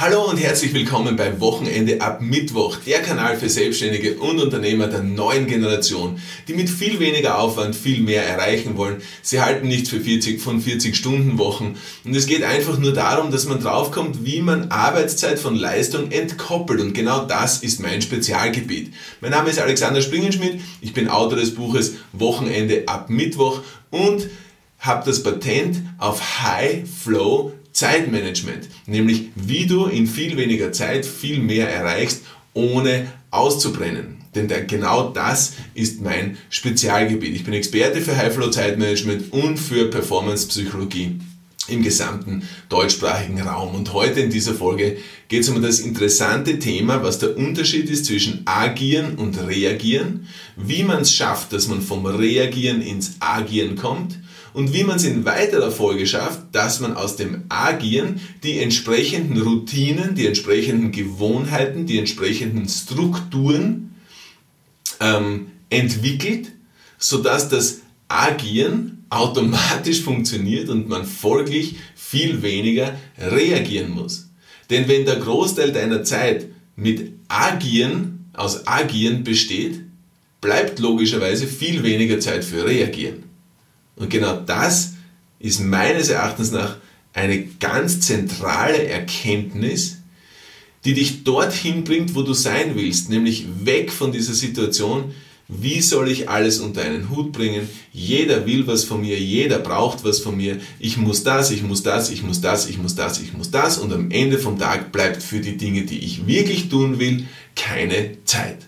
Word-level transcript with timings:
Hallo 0.00 0.30
und 0.30 0.38
herzlich 0.38 0.72
willkommen 0.72 1.14
bei 1.16 1.40
Wochenende 1.40 2.00
ab 2.00 2.22
Mittwoch, 2.22 2.78
der 2.86 3.02
Kanal 3.02 3.36
für 3.36 3.50
Selbstständige 3.50 4.14
und 4.14 4.40
Unternehmer 4.40 4.86
der 4.86 5.02
neuen 5.02 5.46
Generation, 5.46 6.18
die 6.48 6.54
mit 6.54 6.70
viel 6.70 6.98
weniger 7.00 7.38
Aufwand 7.38 7.76
viel 7.76 8.00
mehr 8.00 8.26
erreichen 8.26 8.78
wollen. 8.78 9.02
Sie 9.20 9.42
halten 9.42 9.68
nichts 9.68 9.90
für 9.90 10.00
40 10.00 10.40
von 10.40 10.62
40 10.62 10.96
Stunden 10.96 11.36
Wochen 11.36 11.76
und 12.02 12.16
es 12.16 12.24
geht 12.24 12.44
einfach 12.44 12.78
nur 12.78 12.94
darum, 12.94 13.30
dass 13.30 13.44
man 13.44 13.60
draufkommt, 13.60 14.24
wie 14.24 14.40
man 14.40 14.70
Arbeitszeit 14.70 15.38
von 15.38 15.54
Leistung 15.54 16.10
entkoppelt 16.10 16.80
und 16.80 16.94
genau 16.94 17.26
das 17.26 17.58
ist 17.58 17.82
mein 17.82 18.00
Spezialgebiet. 18.00 18.94
Mein 19.20 19.32
Name 19.32 19.50
ist 19.50 19.58
Alexander 19.58 20.00
Springenschmidt, 20.00 20.62
ich 20.80 20.94
bin 20.94 21.08
Autor 21.08 21.36
des 21.36 21.54
Buches 21.54 21.96
Wochenende 22.14 22.84
ab 22.86 23.10
Mittwoch 23.10 23.60
und 23.90 24.30
habe 24.78 25.04
das 25.04 25.22
Patent 25.22 25.82
auf 25.98 26.42
High 26.42 26.88
Flow 26.88 27.52
Zeitmanagement, 27.72 28.68
nämlich 28.86 29.30
wie 29.34 29.66
du 29.66 29.86
in 29.86 30.06
viel 30.06 30.36
weniger 30.36 30.72
Zeit 30.72 31.06
viel 31.06 31.38
mehr 31.38 31.68
erreichst, 31.68 32.22
ohne 32.52 33.06
auszubrennen. 33.30 34.18
Denn 34.34 34.48
genau 34.68 35.10
das 35.10 35.54
ist 35.74 36.00
mein 36.00 36.36
Spezialgebiet. 36.50 37.34
Ich 37.34 37.44
bin 37.44 37.54
Experte 37.54 38.00
für 38.00 38.16
High-Flow-Zeitmanagement 38.16 39.32
und 39.32 39.58
für 39.58 39.90
Performance-Psychologie 39.90 41.20
im 41.68 41.82
gesamten 41.82 42.42
deutschsprachigen 42.68 43.40
Raum. 43.40 43.74
Und 43.74 43.92
heute 43.92 44.20
in 44.20 44.30
dieser 44.30 44.54
Folge 44.54 44.98
geht 45.28 45.42
es 45.42 45.48
um 45.48 45.62
das 45.62 45.80
interessante 45.80 46.58
Thema, 46.58 47.02
was 47.02 47.18
der 47.18 47.36
Unterschied 47.36 47.88
ist 47.90 48.06
zwischen 48.06 48.42
Agieren 48.44 49.16
und 49.16 49.40
Reagieren, 49.46 50.26
wie 50.56 50.82
man 50.82 51.02
es 51.02 51.12
schafft, 51.12 51.52
dass 51.52 51.68
man 51.68 51.82
vom 51.82 52.06
Reagieren 52.06 52.82
ins 52.82 53.16
Agieren 53.20 53.76
kommt 53.76 54.18
und 54.52 54.74
wie 54.74 54.84
man 54.84 54.96
es 54.96 55.04
in 55.04 55.24
weiterer 55.24 55.70
Folge 55.70 56.06
schafft, 56.06 56.40
dass 56.52 56.80
man 56.80 56.94
aus 56.94 57.16
dem 57.16 57.44
Agieren 57.48 58.20
die 58.42 58.58
entsprechenden 58.58 59.40
Routinen, 59.40 60.14
die 60.14 60.26
entsprechenden 60.26 60.92
Gewohnheiten, 60.92 61.86
die 61.86 61.98
entsprechenden 61.98 62.68
Strukturen 62.68 63.94
ähm, 65.00 65.48
entwickelt, 65.70 66.52
sodass 66.98 67.48
das 67.48 67.80
Agieren 68.08 69.04
automatisch 69.08 70.02
funktioniert 70.02 70.68
und 70.68 70.88
man 70.88 71.04
folglich 71.04 71.76
viel 71.94 72.42
weniger 72.42 72.96
reagieren 73.18 73.90
muss. 73.90 74.28
Denn 74.68 74.88
wenn 74.88 75.04
der 75.04 75.16
Großteil 75.16 75.72
deiner 75.72 76.04
Zeit 76.04 76.46
mit 76.76 77.12
Agieren, 77.28 78.30
aus 78.32 78.66
Agieren 78.66 79.24
besteht, 79.24 79.80
bleibt 80.40 80.78
logischerweise 80.78 81.46
viel 81.46 81.82
weniger 81.82 82.20
Zeit 82.20 82.44
für 82.44 82.64
Reagieren. 82.64 83.29
Und 83.96 84.10
genau 84.10 84.40
das 84.40 84.94
ist 85.38 85.60
meines 85.60 86.08
Erachtens 86.08 86.50
nach 86.50 86.76
eine 87.12 87.44
ganz 87.44 88.00
zentrale 88.00 88.86
Erkenntnis, 88.86 89.98
die 90.84 90.94
dich 90.94 91.24
dorthin 91.24 91.84
bringt, 91.84 92.14
wo 92.14 92.22
du 92.22 92.32
sein 92.32 92.74
willst, 92.74 93.10
nämlich 93.10 93.46
weg 93.64 93.92
von 93.92 94.12
dieser 94.12 94.34
Situation, 94.34 95.12
wie 95.52 95.80
soll 95.80 96.08
ich 96.08 96.28
alles 96.28 96.60
unter 96.60 96.82
einen 96.82 97.10
Hut 97.10 97.32
bringen? 97.32 97.68
Jeder 97.92 98.46
will 98.46 98.68
was 98.68 98.84
von 98.84 99.00
mir, 99.00 99.18
jeder 99.18 99.58
braucht 99.58 100.04
was 100.04 100.20
von 100.20 100.36
mir. 100.36 100.60
Ich 100.78 100.96
muss 100.96 101.24
das, 101.24 101.50
ich 101.50 101.62
muss 101.62 101.82
das, 101.82 102.10
ich 102.10 102.22
muss 102.22 102.40
das, 102.40 102.68
ich 102.68 102.78
muss 102.78 102.94
das, 102.94 103.20
ich 103.20 103.32
muss 103.32 103.50
das. 103.50 103.78
Und 103.78 103.92
am 103.92 104.12
Ende 104.12 104.38
vom 104.38 104.58
Tag 104.58 104.92
bleibt 104.92 105.22
für 105.22 105.40
die 105.40 105.56
Dinge, 105.56 105.82
die 105.82 105.98
ich 105.98 106.26
wirklich 106.28 106.68
tun 106.68 107.00
will, 107.00 107.26
keine 107.56 108.24
Zeit. 108.24 108.58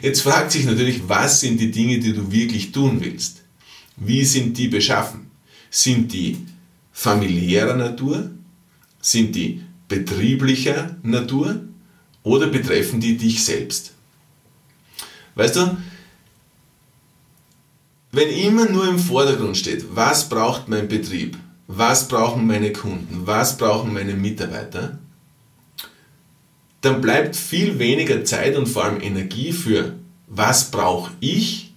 Jetzt 0.00 0.22
fragt 0.22 0.50
sich 0.50 0.64
natürlich, 0.64 1.02
was 1.08 1.40
sind 1.40 1.60
die 1.60 1.70
Dinge, 1.70 1.98
die 1.98 2.14
du 2.14 2.32
wirklich 2.32 2.72
tun 2.72 3.00
willst? 3.02 3.37
Wie 4.00 4.24
sind 4.24 4.56
die 4.56 4.68
beschaffen? 4.68 5.30
Sind 5.70 6.12
die 6.12 6.46
familiärer 6.92 7.74
Natur? 7.74 8.30
Sind 9.00 9.34
die 9.34 9.62
betrieblicher 9.88 10.96
Natur? 11.02 11.60
Oder 12.22 12.48
betreffen 12.48 13.00
die 13.00 13.16
dich 13.16 13.44
selbst? 13.44 13.92
Weißt 15.34 15.56
du, 15.56 15.76
wenn 18.12 18.28
immer 18.30 18.68
nur 18.68 18.88
im 18.88 18.98
Vordergrund 18.98 19.56
steht, 19.56 19.84
was 19.94 20.28
braucht 20.28 20.68
mein 20.68 20.88
Betrieb, 20.88 21.36
was 21.66 22.08
brauchen 22.08 22.46
meine 22.46 22.72
Kunden, 22.72 23.26
was 23.26 23.56
brauchen 23.56 23.92
meine 23.92 24.14
Mitarbeiter, 24.14 24.98
dann 26.80 27.00
bleibt 27.00 27.36
viel 27.36 27.78
weniger 27.78 28.24
Zeit 28.24 28.56
und 28.56 28.66
vor 28.66 28.84
allem 28.84 29.00
Energie 29.00 29.52
für, 29.52 29.94
was 30.26 30.70
brauche 30.70 31.12
ich, 31.20 31.72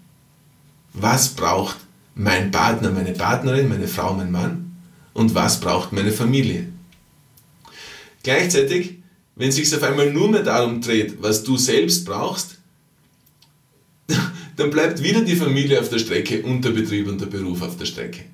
was 0.93 1.29
braucht 1.29 1.77
mein 2.15 2.51
Partner, 2.51 2.91
meine 2.91 3.13
Partnerin, 3.13 3.69
meine 3.69 3.87
Frau, 3.87 4.13
mein 4.13 4.31
Mann 4.31 4.75
und 5.13 5.33
was 5.35 5.59
braucht 5.59 5.91
meine 5.91 6.11
Familie. 6.11 6.67
Gleichzeitig, 8.23 8.97
wenn 9.35 9.49
es 9.49 9.55
sich 9.55 9.73
auf 9.75 9.83
einmal 9.83 10.11
nur 10.11 10.29
mehr 10.29 10.43
darum 10.43 10.81
dreht, 10.81 11.21
was 11.21 11.43
du 11.43 11.57
selbst 11.57 12.05
brauchst, 12.05 12.57
dann 14.55 14.69
bleibt 14.69 15.01
wieder 15.01 15.21
die 15.21 15.35
Familie 15.35 15.79
auf 15.79 15.89
der 15.89 15.99
Strecke 15.99 16.43
und 16.43 16.63
der 16.63 16.71
Betrieb 16.71 17.07
und 17.07 17.19
der 17.19 17.27
Beruf 17.27 17.61
auf 17.61 17.77
der 17.77 17.85
Strecke. 17.85 18.25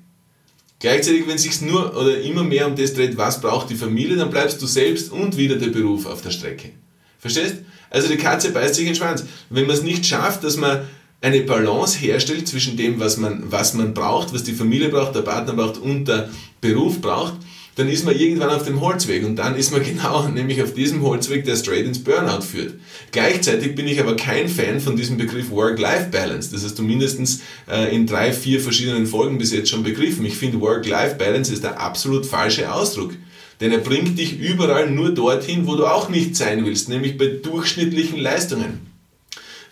Gleichzeitig, 0.80 1.26
wenn 1.26 1.36
es 1.36 1.42
sich 1.42 1.60
nur 1.60 1.96
oder 1.96 2.20
immer 2.20 2.44
mehr 2.44 2.66
um 2.66 2.76
das 2.76 2.94
dreht, 2.94 3.16
was 3.16 3.40
braucht 3.40 3.70
die 3.70 3.74
Familie, 3.74 4.16
dann 4.16 4.30
bleibst 4.30 4.62
du 4.62 4.66
selbst 4.66 5.10
und 5.10 5.36
wieder 5.36 5.56
der 5.56 5.68
Beruf 5.68 6.06
auf 6.06 6.22
der 6.22 6.30
Strecke. 6.30 6.70
Verstehst? 7.18 7.56
Also 7.90 8.08
die 8.08 8.16
Katze 8.16 8.52
beißt 8.52 8.74
sich 8.74 8.84
in 8.84 8.92
den 8.92 8.96
Schwanz. 8.96 9.24
Wenn 9.50 9.66
man 9.66 9.74
es 9.74 9.82
nicht 9.82 10.06
schafft, 10.06 10.44
dass 10.44 10.56
man 10.56 10.86
eine 11.20 11.40
Balance 11.40 11.98
herstellt 11.98 12.46
zwischen 12.46 12.76
dem, 12.76 13.00
was 13.00 13.16
man, 13.16 13.42
was 13.50 13.74
man 13.74 13.92
braucht, 13.92 14.32
was 14.32 14.44
die 14.44 14.52
Familie 14.52 14.88
braucht, 14.88 15.14
der 15.14 15.22
Partner 15.22 15.54
braucht 15.54 15.78
und 15.78 16.06
der 16.06 16.28
Beruf 16.60 17.00
braucht, 17.00 17.34
dann 17.74 17.88
ist 17.88 18.04
man 18.04 18.16
irgendwann 18.16 18.50
auf 18.50 18.64
dem 18.64 18.80
Holzweg 18.80 19.24
und 19.24 19.36
dann 19.36 19.56
ist 19.56 19.72
man 19.72 19.82
genau 19.84 20.28
nämlich 20.28 20.62
auf 20.62 20.74
diesem 20.74 21.02
Holzweg, 21.02 21.44
der 21.44 21.56
straight 21.56 21.86
ins 21.86 22.02
Burnout 22.02 22.42
führt. 22.42 22.74
Gleichzeitig 23.10 23.74
bin 23.74 23.88
ich 23.88 24.00
aber 24.00 24.16
kein 24.16 24.48
Fan 24.48 24.80
von 24.80 24.96
diesem 24.96 25.16
Begriff 25.16 25.50
Work-Life-Balance. 25.50 26.50
Das 26.52 26.64
hast 26.64 26.78
du 26.78 26.82
mindestens 26.82 27.40
äh, 27.68 27.94
in 27.94 28.06
drei, 28.06 28.32
vier 28.32 28.60
verschiedenen 28.60 29.06
Folgen 29.06 29.38
bis 29.38 29.52
jetzt 29.52 29.70
schon 29.70 29.82
begriffen. 29.82 30.24
Ich 30.24 30.36
finde 30.36 30.60
Work-Life-Balance 30.60 31.52
ist 31.52 31.64
der 31.64 31.80
absolut 31.80 32.26
falsche 32.26 32.72
Ausdruck. 32.72 33.12
Denn 33.60 33.72
er 33.72 33.78
bringt 33.78 34.18
dich 34.18 34.38
überall 34.38 34.88
nur 34.88 35.10
dorthin, 35.10 35.66
wo 35.66 35.74
du 35.74 35.86
auch 35.86 36.08
nicht 36.08 36.36
sein 36.36 36.64
willst, 36.64 36.88
nämlich 36.88 37.18
bei 37.18 37.26
durchschnittlichen 37.26 38.18
Leistungen 38.18 38.87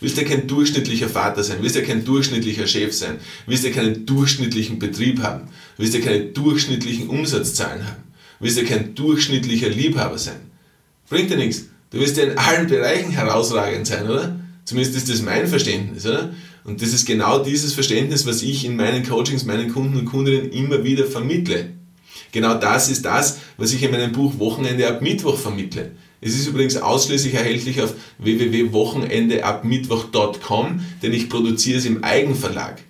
willst 0.01 0.17
ja 0.17 0.25
kein 0.25 0.47
durchschnittlicher 0.47 1.09
Vater 1.09 1.43
sein, 1.43 1.59
willst 1.61 1.77
ja 1.77 1.83
kein 1.83 2.05
durchschnittlicher 2.05 2.67
Chef 2.67 2.93
sein, 2.93 3.19
willst 3.47 3.65
ja 3.65 3.71
keinen 3.71 4.07
durchschnittlichen 4.07 4.79
Betrieb 4.79 5.23
haben, 5.23 5.49
willst 5.77 5.95
ja 5.95 6.01
keine 6.01 6.27
durchschnittlichen 6.27 7.09
Umsatzzahlen 7.09 7.87
haben, 7.87 8.03
willst 8.41 8.59
ja 8.59 8.65
kein 8.65 8.95
durchschnittlicher 8.95 9.69
Liebhaber 9.69 10.19
sein. 10.19 10.51
Bringt 11.09 11.31
dir 11.31 11.37
nichts. 11.37 11.67
Du 11.91 11.99
wirst 11.99 12.17
ja 12.17 12.25
in 12.25 12.37
allen 12.39 12.67
Bereichen 12.67 13.11
herausragend 13.11 13.87
sein, 13.87 14.09
oder? 14.09 14.41
Zumindest 14.65 14.97
ist 14.97 15.09
das 15.09 15.23
mein 15.23 15.47
Verständnis, 15.47 16.05
oder? 16.05 16.35
Und 16.65 16.83
das 16.83 16.93
ist 16.93 17.07
genau 17.07 17.45
dieses 17.45 17.75
Verständnis, 17.75 18.27
was 18.27 18.43
ich 18.43 18.65
in 18.65 18.75
meinen 18.75 19.07
Coachings 19.07 19.45
meinen 19.45 19.73
Kunden 19.73 19.97
und 19.97 20.07
Kundinnen 20.07 20.51
immer 20.51 20.83
wieder 20.83 21.05
vermittle. 21.05 21.71
Genau 22.33 22.55
das 22.55 22.91
ist 22.91 23.05
das, 23.05 23.39
was 23.57 23.73
ich 23.73 23.85
in 23.85 23.93
meinem 23.93 24.11
Buch 24.11 24.39
Wochenende 24.41 24.89
ab 24.89 25.01
Mittwoch 25.01 25.39
vermittle. 25.39 25.93
Es 26.27 26.35
ist 26.35 26.49
übrigens 26.49 26.77
ausschließlich 26.77 27.35
erhältlich 27.35 27.81
auf 27.81 27.95
www.wochenendeabmittwoch.com, 28.19 30.81
denn 31.01 31.13
ich 31.13 31.29
produziere 31.29 31.79
es 31.79 31.87
im 31.87 32.03
Eigenverlag. 32.03 32.83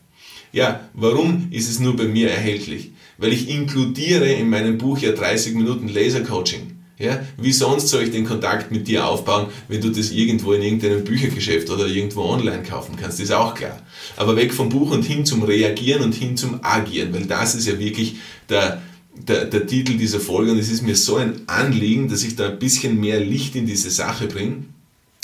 Ja, 0.52 0.88
warum 0.94 1.48
ist 1.50 1.69
es 1.69 1.78
nur 1.78 1.94
bei 1.96 2.04
mir 2.04 2.30
erhältlich? 2.30 2.92
Weil 3.19 3.34
ich 3.34 3.50
inkludiere 3.50 4.32
in 4.32 4.48
meinem 4.48 4.78
Buch 4.78 4.96
ja 4.98 5.12
30 5.12 5.54
Minuten 5.54 5.88
Lasercoaching. 5.88 6.72
Ja, 6.98 7.20
wie 7.36 7.52
sonst 7.52 7.88
soll 7.88 8.04
ich 8.04 8.10
den 8.10 8.25
Kontakt 8.25 8.72
mit 8.72 8.88
dir 8.88 9.06
aufbauen, 9.06 9.48
wenn 9.69 9.82
du 9.82 9.91
das 9.91 10.12
irgendwo 10.12 10.54
in 10.54 10.62
irgendeinem 10.62 11.04
Büchergeschäft 11.04 11.69
oder 11.69 11.86
irgendwo 11.86 12.22
online 12.22 12.62
kaufen 12.62 12.96
kannst? 12.96 13.19
Das 13.19 13.26
ist 13.26 13.32
auch 13.32 13.54
klar. 13.54 13.82
Aber 14.16 14.34
weg 14.34 14.54
vom 14.54 14.70
Buch 14.70 14.92
und 14.92 15.02
hin 15.02 15.26
zum 15.26 15.42
Reagieren 15.42 16.02
und 16.02 16.14
hin 16.14 16.38
zum 16.38 16.64
Agieren, 16.64 17.12
weil 17.12 17.26
das 17.26 17.54
ist 17.54 17.66
ja 17.66 17.78
wirklich 17.78 18.16
der, 18.48 18.80
der, 19.27 19.47
der 19.47 19.66
Titel 19.66 19.97
dieser 19.97 20.21
Folge 20.21 20.53
und 20.53 20.59
es 20.59 20.71
ist 20.71 20.82
mir 20.82 20.97
so 20.97 21.16
ein 21.16 21.43
Anliegen, 21.47 22.09
dass 22.09 22.22
ich 22.22 22.37
da 22.37 22.49
ein 22.49 22.59
bisschen 22.59 23.00
mehr 23.00 23.21
Licht 23.21 23.56
in 23.56 23.67
diese 23.67 23.90
Sache 23.90 24.26
bringe. 24.26 24.64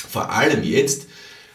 Vor 0.08 0.31
allem 0.31 0.62
jetzt, 0.64 1.06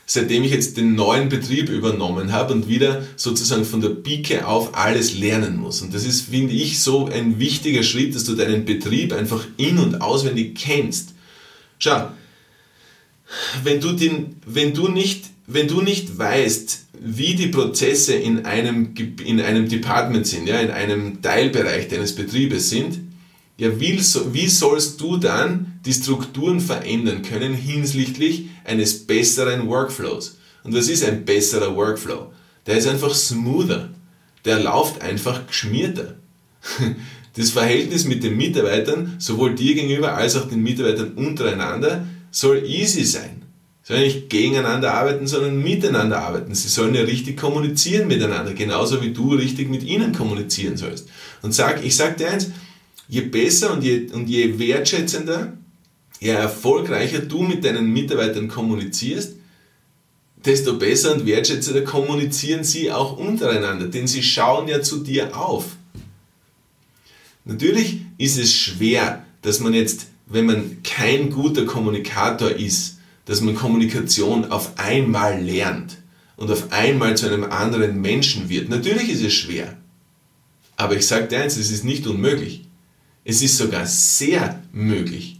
seitdem 0.06 0.44
ich 0.44 0.52
jetzt 0.52 0.78
den 0.78 0.96
neuen 0.96 1.30
Betrieb 1.30 1.70
übernommen 1.70 2.32
habe 2.32 2.54
und 2.54 2.68
wieder 2.68 3.04
sozusagen 3.16 3.66
von 3.66 3.82
der 3.82 3.90
Pike 3.90 4.48
auf 4.48 4.76
alles 4.76 5.18
lernen 5.18 5.58
muss. 5.58 5.82
Und 5.82 5.94
das 5.94 6.06
ist, 6.06 6.30
finde 6.30 6.54
ich, 6.54 6.82
so 6.82 7.08
ein 7.08 7.40
wichtiger 7.40 7.84
Schritt, 7.84 8.16
dass 8.16 8.24
du 8.24 8.36
deinen 8.36 8.66
Betrieb 8.66 9.14
einfach 9.14 9.46
in- 9.58 9.80
und 9.80 10.02
auswendig 10.02 10.56
kennst. 10.56 11.14
Schau, 11.80 12.10
wenn 13.64 13.82
du, 13.82 13.92
den, 13.92 14.38
wenn 14.46 14.74
du, 14.74 14.88
nicht, 14.88 15.26
wenn 15.48 15.70
du 15.70 15.82
nicht 15.82 16.18
weißt, 16.18 16.88
wie 17.00 17.36
die 17.36 17.48
Prozesse 17.48 18.14
in 18.14 18.46
einem, 18.46 18.94
in 19.24 19.40
einem 19.40 19.70
Department 19.70 20.28
sind, 20.28 20.48
ja, 20.48 20.60
in 20.60 20.72
einem 20.72 21.22
Teilbereich 21.22 21.88
deines 21.88 22.14
Betriebes 22.14 22.70
sind, 22.70 23.00
ja, 23.58 23.80
wie, 23.80 23.98
wie 23.98 24.48
sollst 24.48 25.00
du 25.00 25.18
dann 25.18 25.80
die 25.86 25.94
Strukturen 25.94 26.60
verändern 26.60 27.22
können 27.22 27.54
hinsichtlich 27.54 28.50
eines 28.66 29.08
besseren 29.08 29.68
Workflows? 29.68 30.38
Und 30.64 30.76
was 30.76 30.90
ist 30.90 31.06
ein 31.06 31.24
besserer 31.24 31.76
Workflow? 31.76 32.34
Der 32.66 32.78
ist 32.78 32.88
einfach 32.88 33.16
smoother. 33.16 33.90
Der 34.44 34.60
läuft 34.60 35.02
einfach 35.02 35.48
geschmierter. 35.48 36.16
Das 37.36 37.52
Verhältnis 37.52 38.06
mit 38.06 38.24
den 38.24 38.36
Mitarbeitern, 38.36 39.14
sowohl 39.20 39.54
dir 39.54 39.76
gegenüber 39.76 40.16
als 40.16 40.36
auch 40.36 40.50
den 40.50 40.64
Mitarbeitern 40.64 41.12
untereinander, 41.12 42.08
soll 42.32 42.64
easy 42.66 43.04
sein. 43.04 43.44
Sollen 43.88 44.02
nicht 44.02 44.30
gegeneinander 44.30 44.94
arbeiten, 44.96 45.28
sondern 45.28 45.64
miteinander 45.64 46.22
arbeiten. 46.22 46.54
Sie 46.54 46.68
sollen 46.68 46.94
ja 46.94 47.04
richtig 47.04 47.38
kommunizieren 47.38 48.10
miteinander, 48.10 48.54
genauso 48.54 49.02
wie 49.02 49.14
du 49.14 49.34
richtig 49.34 49.70
mit 49.70 49.82
ihnen 49.84 50.12
kommunizieren 50.12 50.76
sollst. 50.76 51.08
Und 51.42 51.54
sag, 51.54 51.86
ich 51.86 51.96
sag 51.96 52.18
dir 52.18 52.30
eins, 52.30 52.52
je 53.08 53.22
besser 53.22 53.72
und 53.72 53.86
je, 53.86 54.12
und 54.12 54.28
je 54.28 54.60
wertschätzender, 54.60 55.54
je 56.20 56.32
erfolgreicher 56.32 57.20
du 57.20 57.44
mit 57.44 57.64
deinen 57.64 57.94
Mitarbeitern 57.94 58.50
kommunizierst, 58.50 59.36
desto 60.46 60.78
besser 60.78 61.14
und 61.14 61.26
wertschätzender 61.26 61.84
kommunizieren 61.84 62.66
sie 62.66 62.92
auch 62.92 63.18
untereinander, 63.18 63.88
denn 63.88 64.06
sie 64.06 64.22
schauen 64.22 64.68
ja 64.68 64.82
zu 64.82 64.98
dir 64.98 65.38
auf. 65.38 65.78
Natürlich 67.46 68.02
ist 68.18 68.38
es 68.38 68.54
schwer, 68.54 69.26
dass 69.44 69.62
man 69.62 69.74
jetzt, 69.74 70.08
wenn 70.26 70.46
man 70.46 70.84
kein 70.84 71.30
guter 71.30 71.66
Kommunikator 71.66 72.50
ist, 72.50 72.97
dass 73.28 73.42
man 73.42 73.56
Kommunikation 73.56 74.46
auf 74.46 74.72
einmal 74.78 75.42
lernt 75.44 75.98
und 76.38 76.50
auf 76.50 76.72
einmal 76.72 77.16
zu 77.16 77.28
einem 77.28 77.44
anderen 77.44 78.02
Menschen 78.02 78.50
wird. 78.50 78.70
Natürlich 78.70 79.10
ist 79.10 79.24
es 79.24 79.34
schwer. 79.34 79.78
Aber 80.76 80.96
ich 80.96 81.06
sage 81.06 81.28
dir 81.28 81.42
eins, 81.42 81.58
es 81.58 81.70
ist 81.70 81.84
nicht 81.84 82.08
unmöglich. 82.08 82.64
Es 83.26 83.42
ist 83.42 83.58
sogar 83.58 83.86
sehr 83.86 84.64
möglich. 84.72 85.40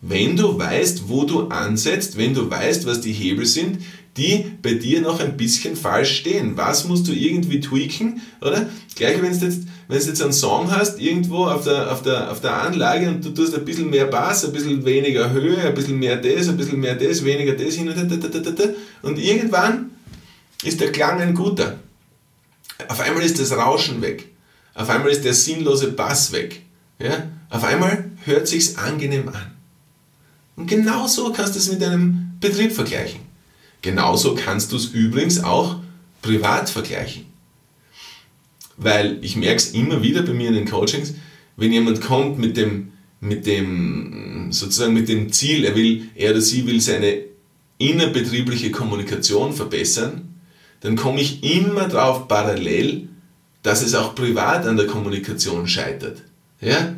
Wenn 0.00 0.36
du 0.36 0.58
weißt, 0.58 1.08
wo 1.08 1.24
du 1.24 1.48
ansetzt, 1.48 2.16
wenn 2.16 2.32
du 2.32 2.48
weißt, 2.48 2.86
was 2.86 3.00
die 3.00 3.12
Hebel 3.12 3.44
sind, 3.44 3.78
die 4.16 4.44
bei 4.62 4.74
dir 4.74 5.00
noch 5.00 5.20
ein 5.20 5.36
bisschen 5.36 5.76
falsch 5.76 6.18
stehen. 6.18 6.56
Was 6.56 6.86
musst 6.86 7.06
du 7.08 7.12
irgendwie 7.12 7.60
tweaken, 7.60 8.20
oder? 8.40 8.68
Gleich 8.94 9.22
wenn 9.22 9.38
du 9.38 9.44
jetzt, 9.44 9.62
wenn 9.88 9.98
du 9.98 10.04
jetzt 10.04 10.22
einen 10.22 10.34
Song 10.34 10.70
hast, 10.70 11.00
irgendwo 11.00 11.46
auf 11.46 11.64
der, 11.64 11.90
auf, 11.90 12.02
der, 12.02 12.30
auf 12.30 12.42
der 12.42 12.62
Anlage 12.62 13.08
und 13.08 13.24
du 13.24 13.30
tust 13.30 13.54
ein 13.54 13.64
bisschen 13.64 13.88
mehr 13.88 14.04
Bass, 14.04 14.44
ein 14.44 14.52
bisschen 14.52 14.84
weniger 14.84 15.30
Höhe, 15.30 15.58
ein 15.62 15.74
bisschen 15.74 15.98
mehr 15.98 16.16
das, 16.16 16.48
ein 16.48 16.58
bisschen 16.58 16.78
mehr 16.78 16.94
das, 16.94 17.24
weniger 17.24 17.54
das 17.54 17.74
hin 17.74 17.88
und 17.88 17.96
da, 17.96 18.64
und 19.02 19.18
irgendwann 19.18 19.90
ist 20.62 20.80
der 20.80 20.92
Klang 20.92 21.20
ein 21.20 21.34
guter. 21.34 21.78
Auf 22.86 23.00
einmal 23.00 23.22
ist 23.22 23.40
das 23.40 23.52
Rauschen 23.52 24.02
weg. 24.02 24.28
Auf 24.74 24.90
einmal 24.90 25.10
ist 25.10 25.24
der 25.24 25.34
sinnlose 25.34 25.92
Bass 25.92 26.32
weg. 26.32 26.62
Ja? 26.98 27.26
Auf 27.48 27.64
einmal 27.64 28.10
hört 28.24 28.46
sich's 28.46 28.76
angenehm 28.76 29.28
an. 29.28 29.52
Und 30.54 30.66
genauso 30.66 31.32
kannst 31.32 31.54
du 31.54 31.58
es 31.60 31.70
mit 31.70 31.80
deinem 31.80 32.36
Betrieb 32.40 32.72
vergleichen. 32.72 33.20
Genauso 33.80 34.34
kannst 34.34 34.72
du 34.72 34.76
es 34.76 34.86
übrigens 34.86 35.42
auch 35.42 35.76
privat 36.20 36.68
vergleichen. 36.68 37.27
Weil 38.78 39.18
ich 39.22 39.36
merke 39.36 39.56
es 39.56 39.72
immer 39.72 40.02
wieder 40.02 40.22
bei 40.22 40.32
mir 40.32 40.48
in 40.48 40.54
den 40.54 40.68
Coachings, 40.68 41.14
wenn 41.56 41.72
jemand 41.72 42.00
kommt 42.00 42.38
mit 42.38 42.56
dem, 42.56 42.92
mit 43.20 43.44
dem, 43.44 44.48
sozusagen 44.50 44.94
mit 44.94 45.08
dem 45.08 45.32
Ziel, 45.32 45.64
er 45.64 45.74
will, 45.74 46.08
er 46.14 46.30
oder 46.30 46.40
sie 46.40 46.66
will 46.66 46.80
seine 46.80 47.24
innerbetriebliche 47.78 48.70
Kommunikation 48.70 49.52
verbessern, 49.52 50.34
dann 50.80 50.96
komme 50.96 51.20
ich 51.20 51.42
immer 51.42 51.88
drauf 51.88 52.28
parallel, 52.28 53.08
dass 53.62 53.82
es 53.82 53.94
auch 53.94 54.14
privat 54.14 54.66
an 54.66 54.76
der 54.76 54.86
Kommunikation 54.86 55.66
scheitert. 55.66 56.22
Ja? 56.60 56.94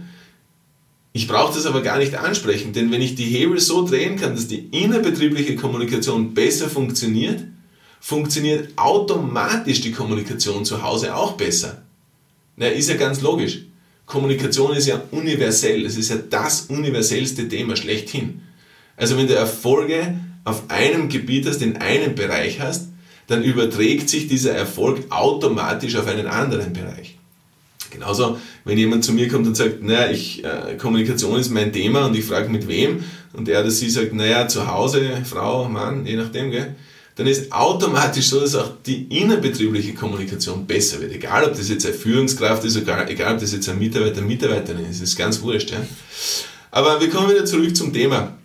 Ich 1.13 1.27
brauche 1.27 1.55
das 1.55 1.67
aber 1.67 1.83
gar 1.83 1.99
nicht 1.99 2.15
ansprechen, 2.15 2.73
denn 2.73 2.93
wenn 2.93 3.03
ich 3.03 3.15
die 3.15 3.25
Hebel 3.25 3.59
so 3.59 3.87
drehen 3.87 4.17
kann, 4.17 4.35
dass 4.35 4.47
die 4.47 4.69
innerbetriebliche 4.71 5.57
Kommunikation 5.57 6.35
besser 6.35 6.69
funktioniert, 6.69 7.43
funktioniert 8.01 8.71
automatisch 8.77 9.83
die 9.83 9.93
Kommunikation 9.93 10.65
zu 10.65 10.83
Hause 10.83 11.15
auch 11.15 11.33
besser. 11.33 11.83
Na, 12.57 12.67
ist 12.67 12.89
ja 12.89 12.97
ganz 12.97 13.21
logisch. 13.21 13.61
Kommunikation 14.07 14.75
ist 14.75 14.89
ja 14.89 15.01
universell. 15.13 15.87
Es 15.87 15.97
ist 15.97 16.11
ja 16.11 16.17
das 16.17 16.63
universellste 16.63 17.49
Thema 17.49 17.77
schlechthin. 17.77 18.43
Also 18.97 19.17
wenn 19.17 19.29
du 19.29 19.35
Erfolge 19.35 20.19
auf 20.45 20.65
einem 20.69 21.09
Gebiet 21.09 21.47
hast, 21.47 21.63
in 21.63 21.77
einem 21.77 22.15
Bereich 22.15 22.61
hast, 22.61 22.89
dann 23.29 23.45
überträgt 23.45 24.09
sich 24.09 24.27
dieser 24.27 24.53
Erfolg 24.53 25.05
automatisch 25.11 25.95
auf 25.95 26.07
einen 26.07 26.27
anderen 26.27 26.73
Bereich. 26.73 27.17
Genauso, 27.91 28.39
wenn 28.65 28.79
jemand 28.79 29.05
zu 29.05 29.13
mir 29.13 29.29
kommt 29.29 29.47
und 29.47 29.57
sagt, 29.57 29.83
naja, 29.83 30.11
ich, 30.11 30.45
äh, 30.45 30.77
Kommunikation 30.77 31.39
ist 31.39 31.51
mein 31.51 31.73
Thema 31.73 32.07
und 32.07 32.17
ich 32.17 32.25
frage 32.25 32.49
mit 32.49 32.67
wem 32.69 33.05
und 33.33 33.49
er 33.49 33.61
oder 33.61 33.71
sie 33.71 33.91
sagt, 33.91 34.13
naja, 34.13 34.49
zu 34.49 34.67
Hause, 34.67 35.23
Frau, 35.25 35.69
Mann, 35.69 36.07
je 36.07 36.17
nachdem, 36.17 36.51
gell, 36.51 36.75
dann 37.17 37.27
ist 37.27 37.53
automatisch 37.53 38.27
so, 38.27 38.41
dass 38.41 38.55
auch 38.55 38.71
die 38.87 39.05
innerbetriebliche 39.05 39.95
Kommunikation 39.95 40.67
besser 40.67 41.01
wird. 41.01 41.13
Egal, 41.13 41.45
ob 41.45 41.57
das 41.57 41.69
jetzt 41.69 41.85
eine 41.85 41.95
Führungskraft 41.95 42.65
ist, 42.65 42.77
egal, 42.77 43.35
ob 43.35 43.41
das 43.41 43.53
jetzt 43.53 43.69
ein 43.69 43.79
Mitarbeiter, 43.79 44.23
Mitarbeiterin 44.23 44.89
ist, 44.89 45.01
ist 45.01 45.17
ganz 45.17 45.41
wurscht. 45.43 45.71
Ja. 45.71 45.85
Aber 46.71 47.01
wir 47.01 47.11
kommen 47.11 47.31
wieder 47.31 47.45
zurück 47.45 47.77
zum 47.77 47.93
Thema. 47.93 48.37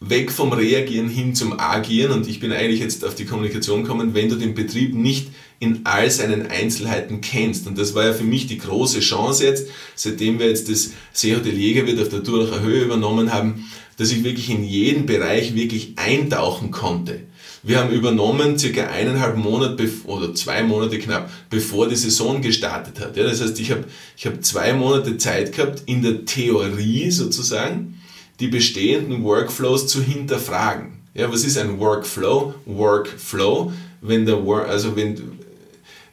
Weg 0.00 0.30
vom 0.30 0.52
Reagieren 0.52 1.08
hin 1.08 1.34
zum 1.34 1.58
Agieren 1.58 2.12
und 2.12 2.28
ich 2.28 2.38
bin 2.38 2.52
eigentlich 2.52 2.80
jetzt 2.80 3.04
auf 3.04 3.16
die 3.16 3.24
Kommunikation 3.24 3.82
gekommen, 3.82 4.14
wenn 4.14 4.28
du 4.28 4.36
den 4.36 4.54
Betrieb 4.54 4.94
nicht 4.94 5.28
in 5.58 5.80
all 5.84 6.08
seinen 6.08 6.46
Einzelheiten 6.46 7.20
kennst. 7.20 7.66
Und 7.66 7.76
das 7.78 7.94
war 7.96 8.04
ja 8.04 8.12
für 8.12 8.24
mich 8.24 8.46
die 8.46 8.58
große 8.58 9.00
Chance 9.00 9.44
jetzt, 9.44 9.66
seitdem 9.96 10.38
wir 10.38 10.46
jetzt 10.46 10.70
das 10.70 10.92
Seehotelier 11.12 11.84
wird 11.86 12.00
auf 12.00 12.10
der 12.10 12.20
Duracher 12.20 12.62
Höhe 12.62 12.84
übernommen 12.84 13.32
haben, 13.32 13.64
dass 13.96 14.12
ich 14.12 14.22
wirklich 14.22 14.48
in 14.50 14.62
jeden 14.62 15.06
Bereich 15.06 15.56
wirklich 15.56 15.94
eintauchen 15.96 16.70
konnte. 16.70 17.22
Wir 17.62 17.78
haben 17.78 17.90
übernommen 17.90 18.58
circa 18.58 18.86
eineinhalb 18.86 19.36
Monate 19.36 19.88
oder 20.04 20.34
zwei 20.34 20.62
Monate 20.62 20.98
knapp, 20.98 21.30
bevor 21.50 21.88
die 21.88 21.96
Saison 21.96 22.40
gestartet 22.40 23.00
hat. 23.00 23.16
Ja, 23.16 23.24
das 23.24 23.40
heißt, 23.40 23.58
ich 23.58 23.70
habe 23.70 23.84
ich 24.16 24.26
hab 24.26 24.44
zwei 24.44 24.72
Monate 24.72 25.16
Zeit 25.18 25.52
gehabt, 25.52 25.82
in 25.86 26.02
der 26.02 26.24
Theorie 26.24 27.10
sozusagen 27.10 28.00
die 28.40 28.48
bestehenden 28.48 29.24
Workflows 29.24 29.88
zu 29.88 30.02
hinterfragen. 30.02 30.98
Ja, 31.14 31.32
was 31.32 31.44
ist 31.44 31.58
ein 31.58 31.80
Workflow? 31.80 32.54
Workflow, 32.66 33.72
wenn 34.00 34.24
der 34.24 34.44
Work, 34.44 34.68
also 34.68 34.94
wenn, 34.94 35.20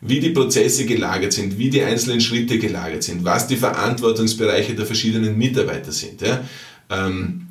wie 0.01 0.19
die 0.19 0.31
Prozesse 0.31 0.85
gelagert 0.85 1.33
sind, 1.33 1.59
wie 1.59 1.69
die 1.69 1.83
einzelnen 1.83 2.21
Schritte 2.21 2.57
gelagert 2.57 3.03
sind, 3.03 3.23
was 3.23 3.45
die 3.45 3.57
Verantwortungsbereiche 3.57 4.73
der 4.73 4.85
verschiedenen 4.87 5.37
Mitarbeiter 5.37 5.91
sind. 5.91 6.21
Ja? 6.21 6.43
Ähm, 6.89 7.44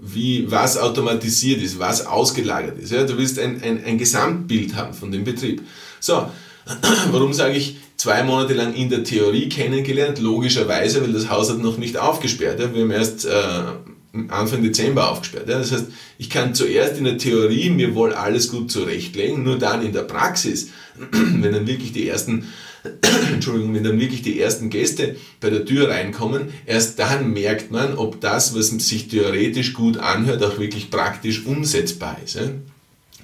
wie, 0.00 0.50
was 0.50 0.76
automatisiert 0.78 1.60
ist, 1.62 1.78
was 1.78 2.06
ausgelagert 2.06 2.78
ist. 2.78 2.92
Ja? 2.92 3.04
Du 3.04 3.18
willst 3.18 3.38
ein, 3.38 3.62
ein, 3.62 3.84
ein 3.84 3.98
Gesamtbild 3.98 4.74
haben 4.76 4.94
von 4.94 5.10
dem 5.10 5.24
Betrieb. 5.24 5.62
So, 6.00 6.28
warum 7.10 7.32
sage 7.32 7.56
ich 7.56 7.76
zwei 7.96 8.22
Monate 8.22 8.54
lang 8.54 8.74
in 8.74 8.90
der 8.90 9.04
Theorie 9.04 9.48
kennengelernt? 9.48 10.20
Logischerweise, 10.20 11.02
weil 11.02 11.12
das 11.12 11.28
Haus 11.28 11.50
hat 11.50 11.58
noch 11.58 11.78
nicht 11.78 11.96
aufgesperrt. 11.96 12.60
Ja? 12.60 12.72
Wir 12.72 12.82
haben 12.82 12.90
erst 12.90 13.24
äh, 13.24 14.22
Anfang 14.28 14.62
Dezember 14.62 15.10
aufgesperrt. 15.10 15.48
Ja? 15.48 15.58
Das 15.58 15.72
heißt, 15.72 15.86
ich 16.18 16.30
kann 16.30 16.54
zuerst 16.54 16.98
in 16.98 17.04
der 17.04 17.18
Theorie 17.18 17.70
mir 17.70 17.94
wohl 17.94 18.12
alles 18.12 18.50
gut 18.50 18.70
zurechtlegen, 18.70 19.42
nur 19.42 19.58
dann 19.58 19.84
in 19.84 19.92
der 19.92 20.02
Praxis, 20.02 20.70
wenn 21.10 21.52
dann 21.52 21.66
wirklich 21.66 21.92
die 21.92 22.08
ersten 22.08 22.46
Entschuldigung, 23.32 23.74
wenn 23.74 23.84
dann 23.84 24.00
wirklich 24.00 24.22
die 24.22 24.40
ersten 24.40 24.70
Gäste 24.70 25.16
bei 25.40 25.50
der 25.50 25.64
Tür 25.64 25.90
reinkommen, 25.90 26.48
erst 26.66 26.98
dann 26.98 27.32
merkt 27.32 27.70
man, 27.70 27.96
ob 27.96 28.20
das, 28.20 28.54
was 28.54 28.68
sich 28.68 29.08
theoretisch 29.08 29.72
gut 29.72 29.98
anhört, 29.98 30.42
auch 30.42 30.58
wirklich 30.58 30.90
praktisch 30.90 31.44
umsetzbar 31.46 32.18
ist. 32.24 32.38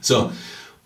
So, 0.01 0.31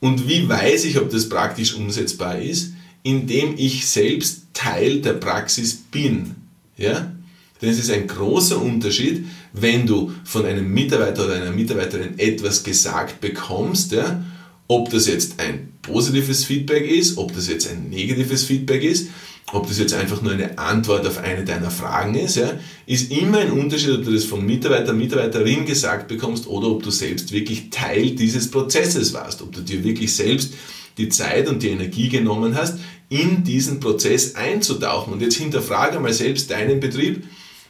und 0.00 0.28
wie 0.28 0.48
weiß 0.48 0.84
ich, 0.84 0.98
ob 0.98 1.10
das 1.10 1.28
praktisch 1.28 1.74
umsetzbar 1.74 2.38
ist? 2.38 2.72
Indem 3.02 3.54
ich 3.56 3.86
selbst 3.86 4.42
Teil 4.52 5.00
der 5.00 5.14
Praxis 5.14 5.76
bin. 5.76 6.34
Ja? 6.76 7.12
Denn 7.60 7.70
es 7.70 7.78
ist 7.78 7.90
ein 7.90 8.06
großer 8.06 8.60
Unterschied, 8.60 9.24
wenn 9.52 9.86
du 9.86 10.12
von 10.24 10.46
einem 10.46 10.72
Mitarbeiter 10.72 11.24
oder 11.24 11.34
einer 11.34 11.50
Mitarbeiterin 11.50 12.18
etwas 12.18 12.62
gesagt 12.62 13.20
bekommst, 13.20 13.92
ja, 13.92 14.22
ob 14.68 14.90
das 14.90 15.06
jetzt 15.06 15.40
ein 15.40 15.72
positives 15.82 16.44
Feedback 16.44 16.88
ist, 16.88 17.16
ob 17.16 17.34
das 17.34 17.48
jetzt 17.48 17.68
ein 17.70 17.88
negatives 17.88 18.44
Feedback 18.44 18.84
ist, 18.84 19.08
ob 19.52 19.66
das 19.66 19.78
jetzt 19.78 19.94
einfach 19.94 20.20
nur 20.20 20.32
eine 20.32 20.58
Antwort 20.58 21.06
auf 21.06 21.18
eine 21.18 21.44
deiner 21.44 21.70
Fragen 21.70 22.14
ist, 22.14 22.36
ja, 22.36 22.52
ist 22.86 23.10
immer 23.10 23.38
ein 23.38 23.50
Unterschied, 23.50 23.92
ob 23.92 24.04
du 24.04 24.12
das 24.12 24.24
vom 24.24 24.44
Mitarbeiter, 24.44 24.92
Mitarbeiterin 24.92 25.64
gesagt 25.64 26.08
bekommst 26.08 26.46
oder 26.46 26.68
ob 26.68 26.82
du 26.82 26.90
selbst 26.90 27.32
wirklich 27.32 27.70
Teil 27.70 28.10
dieses 28.10 28.50
Prozesses 28.50 29.14
warst, 29.14 29.40
ob 29.40 29.52
du 29.52 29.62
dir 29.62 29.82
wirklich 29.84 30.14
selbst 30.14 30.52
die 30.98 31.08
Zeit 31.08 31.48
und 31.48 31.62
die 31.62 31.68
Energie 31.68 32.10
genommen 32.10 32.54
hast, 32.54 32.78
in 33.08 33.44
diesen 33.44 33.80
Prozess 33.80 34.34
einzutauchen. 34.34 35.14
Und 35.14 35.22
jetzt 35.22 35.36
hinterfrage 35.36 35.98
mal 35.98 36.12
selbst 36.12 36.50
deinen 36.50 36.80
Betrieb, 36.80 37.24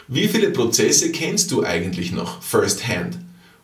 wie 0.08 0.26
viele 0.26 0.50
Prozesse 0.50 1.12
kennst 1.12 1.52
du 1.52 1.62
eigentlich 1.62 2.10
noch 2.10 2.42
first 2.42 2.88
hand? 2.88 3.18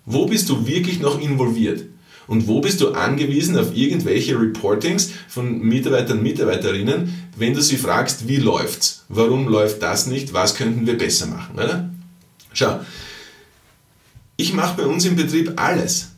Wo 0.07 0.27
bist 0.27 0.49
du 0.51 0.67
wirklich 0.67 1.01
noch 1.01 1.21
involviert? 1.21 1.87
Und 2.27 2.47
wo 2.49 2.61
bist 2.61 2.81
du 2.81 2.93
angewiesen 2.93 3.59
auf 3.59 3.77
irgendwelche 3.77 4.39
Reportings 4.39 5.11
von 5.29 5.61
Mitarbeitern 5.61 6.19
und 6.19 6.23
Mitarbeiterinnen, 6.23 7.31
wenn 7.37 7.55
du 7.55 7.63
sie 7.63 7.77
fragst, 7.77 8.29
wie 8.29 8.37
läuft's? 8.37 9.05
Warum 9.09 9.49
läuft 9.49 9.83
das 9.83 10.07
nicht? 10.07 10.33
Was 10.33 10.55
könnten 10.55 10.87
wir 10.87 10.97
besser 10.97 11.27
machen? 11.27 11.55
Oder? 11.57 11.91
Schau, 12.53 12.81
ich 14.37 14.53
mache 14.53 14.77
bei 14.77 14.87
uns 14.87 15.05
im 15.05 15.17
Betrieb 15.17 15.53
alles. 15.57 16.13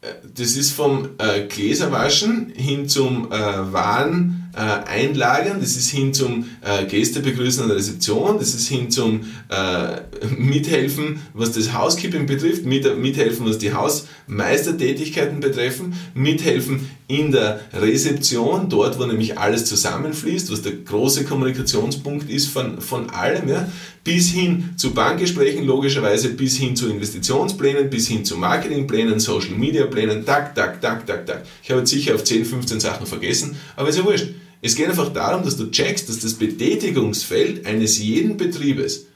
Äh, 0.00 0.14
das 0.34 0.56
ist 0.56 0.72
vom 0.72 1.10
äh, 1.18 1.46
Gläserwaschen 1.46 2.52
hin 2.54 2.88
zum 2.88 3.30
äh, 3.30 3.72
Waren 3.72 4.35
äh, 4.56 4.88
Einlagern, 4.88 5.60
das 5.60 5.76
ist 5.76 5.90
hin 5.90 6.14
zum 6.14 6.46
äh, 6.62 6.86
Gäste 6.86 7.20
begrüßen 7.20 7.62
an 7.62 7.68
der 7.68 7.76
Rezeption, 7.76 8.38
das 8.38 8.54
ist 8.54 8.68
hin 8.68 8.90
zum 8.90 9.20
äh, 9.48 10.00
Mithelfen, 10.38 11.20
was 11.34 11.52
das 11.52 11.74
Housekeeping 11.74 12.26
betrifft, 12.26 12.64
mit, 12.64 12.98
mithelfen, 12.98 13.46
was 13.46 13.58
die 13.58 13.74
Hausmeistertätigkeiten 13.74 15.40
betreffen, 15.40 15.94
mithelfen 16.14 16.88
in 17.06 17.30
der 17.30 17.60
Rezeption, 17.72 18.68
dort, 18.68 18.98
wo 18.98 19.04
nämlich 19.04 19.38
alles 19.38 19.66
zusammenfließt, 19.66 20.50
was 20.50 20.62
der 20.62 20.72
große 20.72 21.24
Kommunikationspunkt 21.24 22.30
ist 22.30 22.48
von, 22.48 22.80
von 22.80 23.10
allem, 23.10 23.48
ja, 23.48 23.68
bis 24.02 24.30
hin 24.30 24.70
zu 24.76 24.94
Bankgesprächen, 24.94 25.66
logischerweise 25.66 26.30
bis 26.30 26.56
hin 26.56 26.74
zu 26.74 26.88
Investitionsplänen, 26.88 27.90
bis 27.90 28.08
hin 28.08 28.24
zu 28.24 28.36
Marketingplänen, 28.36 29.20
Social 29.20 29.54
Media 29.56 29.84
Plänen, 29.86 30.24
tak, 30.24 30.54
tak, 30.54 30.80
tak, 30.80 31.06
tak, 31.06 31.26
tak. 31.26 31.42
Ich 31.62 31.70
habe 31.70 31.80
jetzt 31.80 31.90
sicher 31.90 32.14
auf 32.14 32.24
10, 32.24 32.44
15 32.44 32.80
Sachen 32.80 33.06
vergessen, 33.06 33.56
aber 33.76 33.88
ist 33.90 33.98
ja 33.98 34.04
wurscht. 34.04 34.28
Es 34.62 34.74
geht 34.74 34.88
einfach 34.88 35.12
darum, 35.12 35.44
dass 35.44 35.56
du 35.56 35.70
checkst, 35.70 36.08
dass 36.08 36.20
das 36.20 36.34
Betätigungsfeld 36.34 37.66
eines 37.66 37.98
jeden 37.98 38.36
Betriebes 38.36 39.06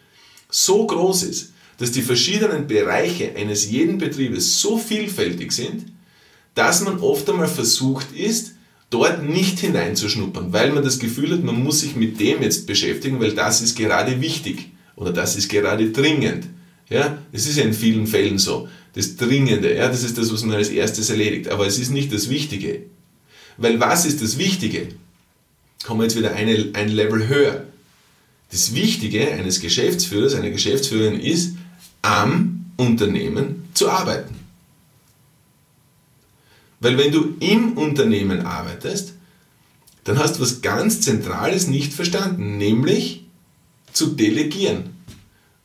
so 0.51 0.87
groß 0.87 1.23
ist, 1.25 1.53
dass 1.79 1.93
die 1.93 2.03
verschiedenen 2.03 2.67
Bereiche 2.67 3.35
eines 3.37 3.71
jeden 3.71 3.99
Betriebes 3.99 4.61
so 4.61 4.77
vielfältig 4.77 5.53
sind, 5.53 5.87
dass 6.55 6.83
man 6.83 6.99
oft 6.99 7.29
einmal 7.31 7.49
versucht 7.49 8.13
ist, 8.13 8.55
dort 8.91 9.23
nicht 9.23 9.61
hineinzuschnuppern, 9.61 10.53
weil 10.53 10.73
man 10.73 10.85
das 10.85 10.99
Gefühl 10.99 11.33
hat, 11.33 11.45
man 11.45 11.63
muss 11.63 11.81
sich 11.81 11.97
mit 11.97 12.21
dem 12.21 12.43
jetzt 12.43 12.67
beschäftigen, 12.67 13.21
weil 13.21 13.33
das 13.33 13.63
ist 13.63 13.77
gerade 13.79 14.21
wichtig 14.21 14.73
oder 14.97 15.13
das 15.13 15.37
ist 15.37 15.49
gerade 15.49 15.91
dringend. 15.91 16.47
Ja, 16.91 17.19
es 17.31 17.47
ist 17.47 17.57
ja 17.57 17.65
in 17.65 17.73
vielen 17.73 18.09
Fällen 18.09 18.39
so. 18.39 18.69
Das 18.95 19.15
Dringende, 19.17 19.75
ja, 19.77 19.89
das 19.89 20.03
ist 20.03 20.19
das, 20.19 20.33
was 20.33 20.43
man 20.43 20.57
als 20.57 20.71
erstes 20.71 21.09
erledigt. 21.09 21.49
Aber 21.49 21.65
es 21.67 21.79
ist 21.79 21.91
nicht 21.91 22.13
das 22.13 22.29
Wichtige. 22.29 22.83
Weil 23.57 23.79
was 23.79 24.05
ist 24.05 24.21
das 24.21 24.39
Wichtige? 24.39 24.89
Kommen 25.85 26.01
wir 26.01 26.05
jetzt 26.05 26.17
wieder 26.17 26.33
eine, 26.33 26.71
ein 26.75 26.89
Level 26.89 27.29
höher. 27.29 27.65
Das 28.51 28.75
Wichtige 28.75 29.31
eines 29.33 29.61
Geschäftsführers, 29.61 30.35
einer 30.35 30.51
Geschäftsführerin 30.51 31.21
ist, 31.21 31.57
am 32.03 32.67
Unternehmen 32.77 33.69
zu 33.75 33.89
arbeiten. 33.89 34.35
Weil 36.81 36.99
wenn 36.99 37.13
du 37.13 37.35
im 37.41 37.77
Unternehmen 37.77 38.47
arbeitest, 38.47 39.15
dann 40.05 40.19
hast 40.19 40.37
du 40.37 40.41
was 40.41 40.63
ganz 40.63 41.03
Zentrales 41.03 41.67
nicht 41.69 41.93
verstanden, 41.93 42.57
nämlich 42.57 43.25
zu 43.93 44.09
delegieren. 44.09 44.91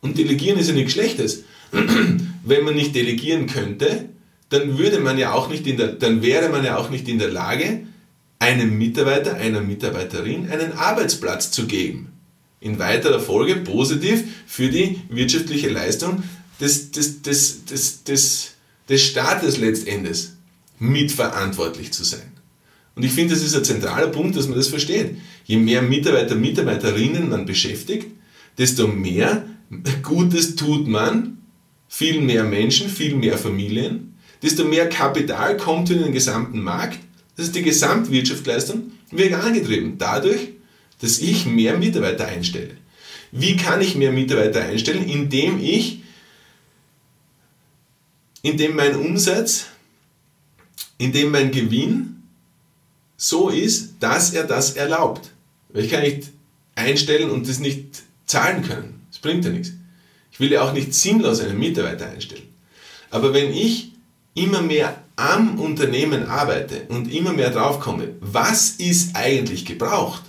Und 0.02 0.18
delegieren 0.18 0.58
ist 0.58 0.68
ja 0.68 0.74
nichts 0.74 0.92
Schlechtes. 0.92 1.44
wenn 2.44 2.64
man 2.64 2.74
nicht 2.74 2.94
delegieren 2.94 3.46
könnte, 3.46 4.10
dann 4.50 4.78
würde 4.78 5.00
man 5.00 5.18
ja 5.18 5.32
auch 5.32 5.48
nicht 5.48 5.66
in 5.66 5.76
der, 5.76 5.88
dann 5.88 6.22
wäre 6.22 6.50
man 6.50 6.64
ja 6.64 6.76
auch 6.76 6.90
nicht 6.90 7.08
in 7.08 7.18
der 7.18 7.30
Lage, 7.30 7.80
einem 8.38 8.76
Mitarbeiter, 8.76 9.36
einer 9.36 9.60
Mitarbeiterin 9.60 10.50
einen 10.50 10.72
Arbeitsplatz 10.72 11.50
zu 11.50 11.66
geben. 11.66 12.12
In 12.60 12.78
weiterer 12.78 13.20
Folge 13.20 13.56
positiv 13.56 14.24
für 14.46 14.68
die 14.68 15.00
wirtschaftliche 15.08 15.68
Leistung 15.68 16.22
des, 16.60 16.90
des, 16.90 17.22
des, 17.22 17.64
des, 17.64 18.04
des, 18.04 18.50
des 18.88 19.02
Staates 19.02 19.58
letztendlich 19.58 20.28
mitverantwortlich 20.78 21.92
zu 21.92 22.04
sein. 22.04 22.32
Und 22.94 23.04
ich 23.04 23.12
finde, 23.12 23.34
das 23.34 23.42
ist 23.42 23.54
ein 23.54 23.64
zentraler 23.64 24.08
Punkt, 24.08 24.36
dass 24.36 24.48
man 24.48 24.56
das 24.56 24.68
versteht. 24.68 25.16
Je 25.44 25.58
mehr 25.58 25.82
Mitarbeiter, 25.82 26.34
Mitarbeiterinnen 26.34 27.28
man 27.28 27.44
beschäftigt, 27.44 28.06
desto 28.58 28.88
mehr 28.88 29.44
Gutes 30.02 30.56
tut 30.56 30.88
man, 30.88 31.38
viel 31.88 32.20
mehr 32.20 32.44
Menschen, 32.44 32.88
viel 32.88 33.14
mehr 33.14 33.36
Familien, 33.36 34.14
desto 34.42 34.64
mehr 34.64 34.88
Kapital 34.88 35.56
kommt 35.56 35.90
in 35.90 36.02
den 36.02 36.12
gesamten 36.12 36.62
Markt, 36.62 36.98
das 37.36 37.46
ist 37.46 37.54
die 37.54 37.62
Gesamtwirtschaftsleistung, 37.62 38.92
wird 39.10 39.34
angetrieben. 39.34 39.98
Dadurch, 39.98 40.48
dass 41.00 41.18
ich 41.18 41.46
mehr 41.46 41.76
Mitarbeiter 41.76 42.26
einstelle. 42.26 42.76
Wie 43.32 43.56
kann 43.56 43.80
ich 43.80 43.94
mehr 43.94 44.12
Mitarbeiter 44.12 44.62
einstellen? 44.62 45.06
Indem 45.08 45.60
ich, 45.60 46.00
indem 48.42 48.76
mein 48.76 48.96
Umsatz 48.96 49.66
indem 50.98 51.30
mein 51.30 51.50
Gewinn 51.50 52.22
so 53.16 53.48
ist, 53.48 53.94
dass 54.00 54.32
er 54.32 54.44
das 54.44 54.72
erlaubt. 54.72 55.30
Weil 55.70 55.84
ich 55.84 55.90
kann 55.90 56.02
nicht 56.02 56.28
einstellen 56.74 57.30
und 57.30 57.48
das 57.48 57.58
nicht 57.58 58.02
zahlen 58.26 58.62
können. 58.62 59.06
Das 59.10 59.20
bringt 59.20 59.44
ja 59.44 59.50
nichts. 59.50 59.72
Ich 60.32 60.40
will 60.40 60.52
ja 60.52 60.62
auch 60.62 60.72
nicht 60.72 60.94
sinnlos 60.94 61.40
einen 61.40 61.58
Mitarbeiter 61.58 62.08
einstellen. 62.08 62.42
Aber 63.10 63.32
wenn 63.32 63.52
ich 63.52 63.92
immer 64.34 64.60
mehr 64.60 65.02
am 65.16 65.58
Unternehmen 65.58 66.26
arbeite 66.28 66.82
und 66.88 67.12
immer 67.12 67.32
mehr 67.32 67.50
draufkomme, 67.50 68.14
was 68.20 68.72
ist 68.72 69.16
eigentlich 69.16 69.64
gebraucht? 69.64 70.22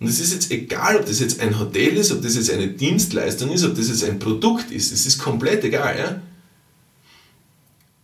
Und 0.00 0.06
es 0.06 0.20
ist 0.20 0.32
jetzt 0.32 0.52
egal, 0.52 0.96
ob 0.96 1.06
das 1.06 1.18
jetzt 1.18 1.40
ein 1.40 1.58
Hotel 1.58 1.96
ist, 1.96 2.12
ob 2.12 2.22
das 2.22 2.36
jetzt 2.36 2.52
eine 2.52 2.68
Dienstleistung 2.68 3.50
ist, 3.50 3.64
ob 3.64 3.74
das 3.74 3.88
jetzt 3.88 4.04
ein 4.04 4.20
Produkt 4.20 4.70
ist, 4.70 4.92
es 4.92 5.06
ist 5.06 5.18
komplett 5.18 5.64
egal. 5.64 5.98
Ja? 5.98 6.22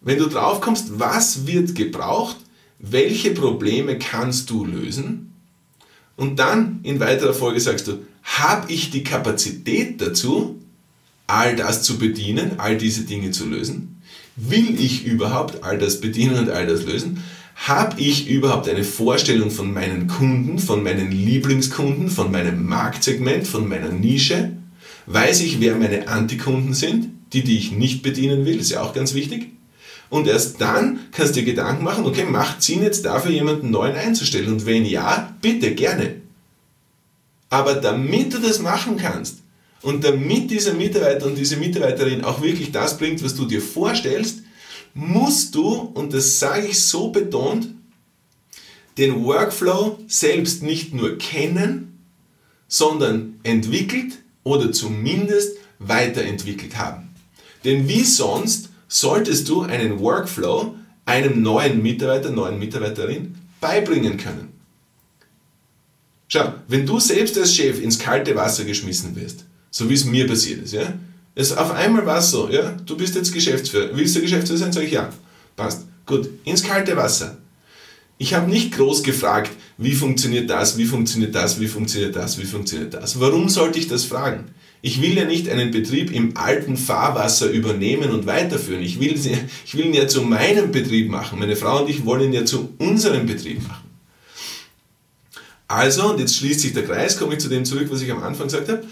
Wenn 0.01 0.19
du 0.19 0.27
drauf 0.27 0.61
kommst, 0.61 0.99
was 0.99 1.47
wird 1.47 1.77
gebraucht, 1.77 2.37
welche 2.81 3.31
Probleme 3.31 3.97
kannst 3.97 4.51
du 4.51 4.65
lösen 4.65 5.33
und 6.17 6.39
dann 6.41 6.81
in 6.83 6.99
weiterer 6.99 7.33
Folge 7.33 7.61
sagst 7.61 7.87
du, 7.87 8.05
habe 8.25 8.73
ich 8.73 8.91
die 8.91 9.05
Kapazität 9.05 10.01
dazu, 10.01 10.61
all 11.27 11.57
das 11.57 11.83
zu 11.83 11.99
bedienen, 11.99 12.59
all 12.59 12.77
diese 12.77 13.03
Dinge 13.03 13.31
zu 13.31 13.47
lösen? 13.47 14.03
Will 14.37 14.81
ich 14.81 15.07
überhaupt 15.07 15.63
all 15.63 15.79
das 15.79 16.01
bedienen 16.01 16.39
und 16.39 16.51
all 16.51 16.67
das 16.67 16.85
lösen? 16.85 17.23
Habe 17.55 18.01
ich 18.01 18.29
überhaupt 18.29 18.69
eine 18.69 18.83
Vorstellung 18.83 19.51
von 19.51 19.73
meinen 19.73 20.09
Kunden, 20.09 20.59
von 20.59 20.83
meinen 20.83 21.13
Lieblingskunden, 21.13 22.11
von 22.11 22.33
meinem 22.33 22.67
Marktsegment, 22.67 23.47
von 23.47 23.69
meiner 23.69 23.91
Nische? 23.91 24.53
Weiß 25.07 25.41
ich, 25.41 25.61
wer 25.61 25.77
meine 25.77 26.09
Antikunden 26.09 26.75
sind? 26.75 27.11
Die, 27.33 27.45
die 27.45 27.59
ich 27.59 27.73
nicht 27.73 28.03
bedienen 28.03 28.45
will, 28.45 28.59
ist 28.59 28.71
ja 28.71 28.83
auch 28.83 28.93
ganz 28.93 29.15
wichtig. 29.15 29.53
Und 30.11 30.27
erst 30.27 30.61
dann 30.61 31.01
kannst 31.13 31.35
du 31.35 31.41
dir 31.41 31.47
Gedanken 31.47 31.85
machen, 31.85 32.05
okay, 32.05 32.25
macht 32.25 32.63
Sinn 32.63 32.83
jetzt 32.83 33.05
dafür 33.05 33.31
jemanden 33.31 33.71
neuen 33.71 33.97
einzustellen? 33.97 34.53
Und 34.53 34.67
wenn 34.67 34.85
ja, 34.85 35.35
bitte, 35.41 35.75
gerne. 35.75 36.17
Aber 37.51 37.75
damit 37.75 38.35
du 38.35 38.39
das 38.39 38.61
machen 38.61 38.97
kannst 38.97 39.44
und 39.85 40.03
damit 40.03 40.51
dieser 40.51 40.73
Mitarbeiter 40.73 41.27
und 41.27 41.37
diese 41.37 41.57
Mitarbeiterin 41.57 42.25
auch 42.25 42.43
wirklich 42.43 42.73
das 42.73 42.97
bringt, 42.97 43.23
was 43.23 43.35
du 43.35 43.45
dir 43.45 43.61
vorstellst, 43.61 44.41
musst 44.95 45.55
du, 45.55 45.73
und 45.73 46.15
das 46.15 46.39
sage 46.39 46.69
ich 46.69 46.81
so 46.81 47.11
betont, 47.11 47.69
den 48.97 49.25
Workflow 49.25 49.99
selbst 50.07 50.63
nicht 50.63 50.95
nur 50.95 51.19
kennen, 51.19 51.99
sondern 52.67 53.39
entwickelt 53.43 54.19
oder 54.43 54.73
zumindest 54.73 55.59
weiterentwickelt 55.79 56.79
haben. 56.79 57.11
Denn 57.65 57.87
wie 57.87 58.05
sonst 58.05 58.71
solltest 58.89 59.49
du 59.49 59.63
einen 59.63 60.01
Workflow 60.01 60.77
einem 61.05 61.43
neuen 61.43 61.83
Mitarbeiter, 61.83 62.31
neuen 62.31 62.59
Mitarbeiterin 62.59 63.35
beibringen 63.61 64.17
können. 64.17 64.53
Schau, 66.29 66.55
wenn 66.69 66.87
du 66.87 66.99
selbst 67.01 67.37
als 67.37 67.55
Chef 67.55 67.83
ins 67.83 67.99
kalte 67.99 68.35
Wasser 68.35 68.65
geschmissen 68.65 69.15
wirst, 69.15 69.45
so 69.77 69.91
wie 69.91 69.95
es 69.95 70.05
mir 70.05 70.25
passiert 70.29 70.63
ist, 70.63 70.73
ja, 70.73 70.93
es 71.35 71.51
auf 71.51 71.73
einmal 71.73 72.07
war 72.07 72.19
es 72.19 72.31
so, 72.31 72.49
ja, 72.49 72.77
du 72.87 72.97
bist 72.97 73.17
jetzt 73.17 73.33
Geschäftsführer, 73.33 73.91
willst 73.93 74.15
du 74.15 74.21
Geschäftsführer 74.21 74.61
sein? 74.61 74.73
Sag 74.73 74.85
ich 74.85 74.93
ja, 74.93 75.13
passt, 75.57 75.87
gut, 76.07 76.29
ins 76.45 76.63
kalte 76.63 76.97
Wasser. 76.97 77.39
Ich 78.17 78.35
habe 78.35 78.49
nicht 78.49 78.73
groß 78.77 79.03
gefragt, 79.03 79.51
wie 79.77 79.95
funktioniert 79.95 80.49
das, 80.49 80.79
wie 80.79 80.85
funktioniert 80.85 81.35
das, 81.35 81.59
wie 81.59 81.67
funktioniert 81.67 82.15
das, 82.15 82.39
wie 82.39 82.45
funktioniert 82.45 82.95
das. 82.95 83.19
Warum 83.19 83.49
sollte 83.49 83.81
ich 83.81 83.89
das 83.89 84.05
fragen? 84.05 84.45
Ich 84.81 85.03
will 85.03 85.17
ja 85.17 85.25
nicht 85.25 85.49
einen 85.49 85.73
Betrieb 85.73 86.13
im 86.13 86.37
alten 86.37 86.77
Fahrwasser 86.77 87.51
übernehmen 87.51 88.13
und 88.13 88.27
weiterführen. 88.27 88.83
Ich 88.83 89.01
will, 89.01 89.15
ich 89.67 89.77
will 89.77 89.87
ihn 89.87 89.95
ja 89.95 90.07
zu 90.07 90.23
meinem 90.23 90.71
Betrieb 90.71 91.11
machen. 91.11 91.41
Meine 91.41 91.57
Frau 91.57 91.83
und 91.83 91.91
ich 91.91 92.05
wollen 92.05 92.27
ihn 92.27 92.33
ja 92.33 92.45
zu 92.45 92.75
unserem 92.79 93.27
Betrieb 93.27 93.67
machen. 93.67 93.91
Also, 95.67 96.11
und 96.11 96.21
jetzt 96.21 96.37
schließt 96.37 96.61
sich 96.61 96.75
der 96.75 96.85
Kreis, 96.85 97.19
komme 97.19 97.33
ich 97.33 97.41
zu 97.41 97.49
dem 97.49 97.65
zurück, 97.65 97.89
was 97.91 98.03
ich 98.03 98.13
am 98.13 98.23
Anfang 98.23 98.47
gesagt 98.47 98.69
habe, 98.69 98.85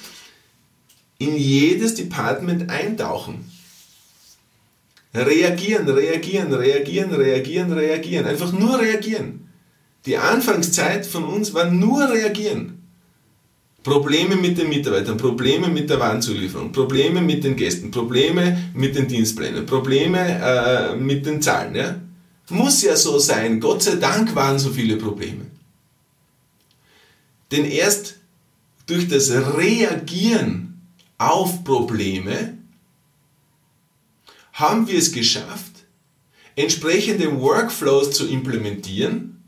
in 1.22 1.36
jedes 1.36 1.94
Department 1.94 2.70
eintauchen. 2.70 3.50
Reagieren, 5.14 5.88
reagieren, 5.88 6.52
reagieren, 6.52 7.12
reagieren, 7.12 7.72
reagieren. 7.72 8.26
Einfach 8.26 8.52
nur 8.52 8.80
reagieren. 8.80 9.48
Die 10.06 10.16
Anfangszeit 10.16 11.06
von 11.06 11.24
uns 11.24 11.54
war 11.54 11.70
nur 11.70 12.08
reagieren. 12.10 12.78
Probleme 13.82 14.36
mit 14.36 14.58
den 14.58 14.68
Mitarbeitern, 14.68 15.16
Probleme 15.16 15.68
mit 15.68 15.90
der 15.90 15.98
Warenzulieferung, 15.98 16.72
Probleme 16.72 17.20
mit 17.20 17.42
den 17.42 17.56
Gästen, 17.56 17.90
Probleme 17.90 18.70
mit 18.74 18.94
den 18.94 19.08
Dienstplänen, 19.08 19.66
Probleme 19.66 20.20
äh, 20.20 20.96
mit 20.96 21.26
den 21.26 21.42
Zahlen. 21.42 21.74
Ja? 21.74 21.96
Muss 22.48 22.82
ja 22.82 22.96
so 22.96 23.18
sein. 23.18 23.60
Gott 23.60 23.82
sei 23.82 23.96
Dank 23.96 24.34
waren 24.34 24.58
so 24.58 24.70
viele 24.70 24.96
Probleme. 24.96 25.46
Denn 27.50 27.64
erst 27.64 28.16
durch 28.86 29.08
das 29.08 29.30
Reagieren 29.30 30.71
auf 31.30 31.64
Probleme 31.64 32.58
haben 34.52 34.86
wir 34.86 34.98
es 34.98 35.12
geschafft, 35.12 35.72
entsprechende 36.56 37.40
Workflows 37.40 38.10
zu 38.10 38.28
implementieren, 38.28 39.42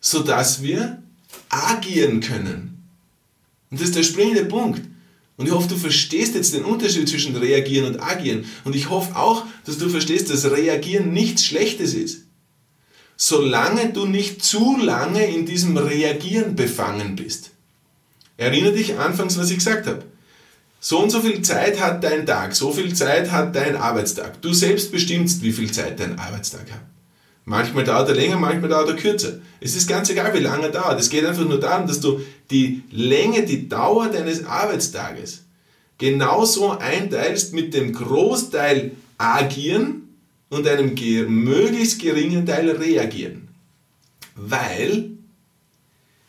sodass 0.00 0.62
wir 0.62 1.02
agieren 1.48 2.20
können. 2.20 2.82
Und 3.70 3.80
das 3.80 3.88
ist 3.88 3.96
der 3.96 4.02
springende 4.02 4.44
Punkt. 4.44 4.82
Und 5.36 5.46
ich 5.46 5.52
hoffe, 5.52 5.68
du 5.68 5.76
verstehst 5.76 6.34
jetzt 6.34 6.52
den 6.52 6.64
Unterschied 6.64 7.08
zwischen 7.08 7.34
reagieren 7.34 7.86
und 7.86 8.00
agieren. 8.00 8.44
Und 8.64 8.76
ich 8.76 8.90
hoffe 8.90 9.16
auch, 9.16 9.46
dass 9.64 9.78
du 9.78 9.88
verstehst, 9.88 10.28
dass 10.28 10.50
reagieren 10.50 11.14
nichts 11.14 11.46
Schlechtes 11.46 11.94
ist. 11.94 12.24
Solange 13.16 13.92
du 13.92 14.04
nicht 14.04 14.42
zu 14.42 14.76
lange 14.76 15.24
in 15.24 15.46
diesem 15.46 15.76
Reagieren 15.76 16.56
befangen 16.56 17.16
bist. 17.16 17.52
Erinnere 18.36 18.72
dich 18.72 18.98
anfangs, 18.98 19.38
was 19.38 19.50
ich 19.50 19.56
gesagt 19.56 19.86
habe. 19.86 20.04
So 20.82 20.98
und 21.02 21.10
so 21.10 21.20
viel 21.20 21.42
Zeit 21.42 21.78
hat 21.78 22.02
dein 22.02 22.24
Tag, 22.24 22.56
so 22.56 22.72
viel 22.72 22.94
Zeit 22.94 23.30
hat 23.30 23.54
dein 23.54 23.76
Arbeitstag. 23.76 24.40
Du 24.40 24.54
selbst 24.54 24.90
bestimmst, 24.90 25.42
wie 25.42 25.52
viel 25.52 25.70
Zeit 25.70 26.00
dein 26.00 26.18
Arbeitstag 26.18 26.70
hat. 26.72 26.80
Manchmal 27.44 27.84
dauert 27.84 28.08
er 28.08 28.14
länger, 28.14 28.36
manchmal 28.36 28.70
dauert 28.70 28.88
er 28.88 28.96
kürzer. 28.96 29.40
Es 29.60 29.76
ist 29.76 29.88
ganz 29.88 30.08
egal, 30.08 30.32
wie 30.32 30.42
lange 30.42 30.64
er 30.64 30.72
dauert. 30.72 30.98
Es 30.98 31.10
geht 31.10 31.26
einfach 31.26 31.44
nur 31.44 31.60
darum, 31.60 31.86
dass 31.86 32.00
du 32.00 32.20
die 32.50 32.82
Länge, 32.90 33.44
die 33.44 33.68
Dauer 33.68 34.08
deines 34.08 34.44
Arbeitstages 34.46 35.42
genauso 35.98 36.70
einteilst 36.70 37.52
mit 37.52 37.74
dem 37.74 37.92
Großteil 37.92 38.92
agieren 39.18 40.08
und 40.48 40.66
einem 40.66 40.94
möglichst 41.28 42.00
geringen 42.00 42.46
Teil 42.46 42.70
reagieren. 42.70 43.48
Weil 44.34 45.10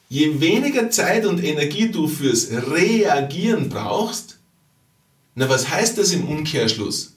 je 0.10 0.42
weniger 0.42 0.90
Zeit 0.90 1.26
und 1.26 1.42
Energie 1.42 1.90
du 1.90 2.10
fürs 2.10 2.50
Reagieren 2.52 3.70
brauchst, 3.70 4.40
na, 5.36 5.50
was 5.50 5.70
heißt 5.70 5.98
das 5.98 6.12
im 6.12 6.28
Umkehrschluss? 6.28 7.16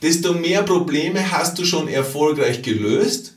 Desto 0.00 0.32
mehr 0.32 0.62
Probleme 0.62 1.32
hast 1.32 1.58
du 1.58 1.64
schon 1.64 1.88
erfolgreich 1.88 2.62
gelöst, 2.62 3.34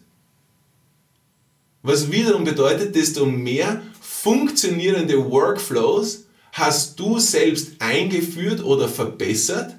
was 1.81 2.11
wiederum 2.11 2.43
bedeutet, 2.43 2.95
desto 2.95 3.25
mehr 3.25 3.81
funktionierende 3.99 5.31
Workflows 5.31 6.25
hast 6.51 6.99
du 6.99 7.17
selbst 7.17 7.73
eingeführt 7.79 8.63
oder 8.63 8.87
verbessert, 8.87 9.75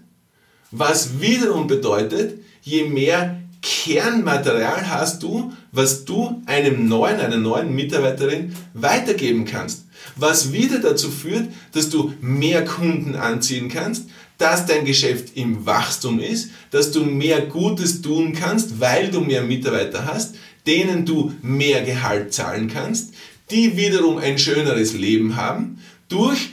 was 0.73 1.21
wiederum 1.21 1.69
bedeutet, 1.69 2.40
je 2.62 2.85
mehr 2.85 3.40
Kernmaterial 3.82 4.88
hast 4.88 5.24
du, 5.24 5.52
was 5.72 6.04
du 6.04 6.40
einem 6.46 6.86
neuen, 6.86 7.18
einer 7.18 7.38
neuen 7.38 7.74
Mitarbeiterin 7.74 8.54
weitergeben 8.74 9.44
kannst. 9.44 9.86
Was 10.14 10.52
wieder 10.52 10.78
dazu 10.78 11.10
führt, 11.10 11.48
dass 11.72 11.90
du 11.90 12.14
mehr 12.20 12.64
Kunden 12.64 13.16
anziehen 13.16 13.68
kannst, 13.68 14.04
dass 14.38 14.66
dein 14.66 14.84
Geschäft 14.84 15.36
im 15.36 15.66
Wachstum 15.66 16.20
ist, 16.20 16.50
dass 16.70 16.92
du 16.92 17.04
mehr 17.04 17.40
Gutes 17.46 18.02
tun 18.02 18.34
kannst, 18.34 18.78
weil 18.78 19.10
du 19.10 19.20
mehr 19.20 19.42
Mitarbeiter 19.42 20.06
hast, 20.06 20.36
denen 20.64 21.04
du 21.04 21.32
mehr 21.42 21.82
Gehalt 21.82 22.32
zahlen 22.32 22.68
kannst, 22.72 23.14
die 23.50 23.76
wiederum 23.76 24.18
ein 24.18 24.38
schöneres 24.38 24.92
Leben 24.92 25.34
haben, 25.34 25.80
durch 26.08 26.51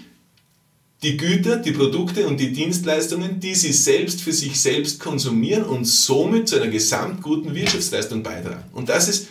die 1.02 1.16
Güter, 1.16 1.58
die 1.58 1.72
Produkte 1.72 2.28
und 2.28 2.40
die 2.40 2.52
Dienstleistungen, 2.52 3.40
die 3.40 3.56
sie 3.56 3.72
selbst 3.72 4.22
für 4.22 4.34
sich 4.34 4.60
selbst 4.60 5.00
konsumieren 5.00 5.64
und 5.64 5.86
somit 5.86 6.50
zu 6.50 6.58
einer 6.58 6.68
gesamt 6.68 7.22
guten 7.22 7.56
Wirtschaftsleistung 7.56 8.22
beitragen. 8.22 8.66
Und 8.74 8.90
das 8.90 9.08
ist 9.08 9.28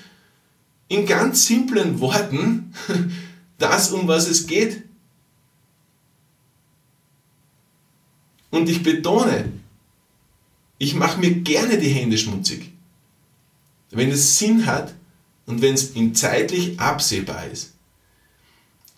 in 0.88 1.04
ganz 1.04 1.46
simplen 1.46 2.00
Worten 2.00 2.72
das, 3.58 3.90
um 3.90 4.08
was 4.08 4.28
es 4.28 4.46
geht. 4.46 4.82
Und 8.50 8.68
ich 8.70 8.82
betone, 8.82 9.52
ich 10.78 10.94
mache 10.94 11.20
mir 11.20 11.32
gerne 11.32 11.76
die 11.76 11.90
Hände 11.90 12.16
schmutzig, 12.16 12.72
wenn 13.90 14.10
es 14.10 14.38
Sinn 14.38 14.64
hat 14.64 14.94
und 15.44 15.60
wenn 15.60 15.74
es 15.74 15.90
in 15.90 16.14
zeitlich 16.14 16.80
absehbar 16.80 17.46
ist. 17.46 17.74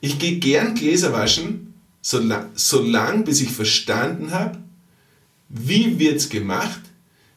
Ich 0.00 0.20
gehe 0.20 0.38
gern 0.38 0.76
Gläser 0.76 1.12
waschen, 1.12 1.69
solange 2.02 2.50
so 2.54 2.82
lang, 2.82 3.24
bis 3.24 3.40
ich 3.40 3.50
verstanden 3.50 4.32
habe, 4.32 4.58
wie 5.48 5.98
wird 5.98 6.16
es 6.16 6.28
gemacht, 6.28 6.80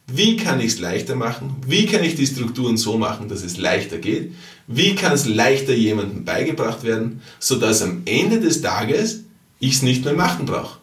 wie 0.08 0.36
kann 0.38 0.60
ich 0.60 0.74
es 0.74 0.80
leichter 0.80 1.16
machen, 1.16 1.56
wie 1.66 1.86
kann 1.86 2.04
ich 2.04 2.16
die 2.16 2.28
Strukturen 2.28 2.78
so 2.78 2.98
machen, 2.98 3.30
dass 3.30 3.44
es 3.44 3.58
leichter 3.58 3.98
geht, 3.98 4.34
wie 4.68 4.96
kann 4.96 5.14
es 5.14 5.26
leichter 5.26 5.74
jemandem 5.74 6.26
beigebracht 6.26 6.84
werden, 6.84 7.22
sodass 7.40 7.82
am 7.82 8.02
Ende 8.06 8.40
des 8.40 8.62
Tages 8.62 9.22
ich 9.60 9.76
es 9.76 9.82
nicht 9.82 10.04
mehr 10.04 10.14
machen 10.14 10.46
brauche. 10.46 10.80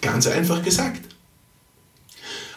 Ganz 0.00 0.26
einfach 0.26 0.62
gesagt. 0.62 1.02